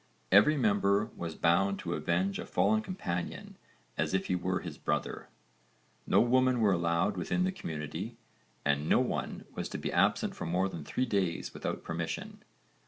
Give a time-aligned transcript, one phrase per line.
[0.31, 3.55] Every member was bound to avenge a fallen companion
[3.99, 5.29] as if he were his brother.
[6.07, 8.17] No women were allowed within the community,
[8.65, 12.41] and no one was to be absent for more than three days without permission.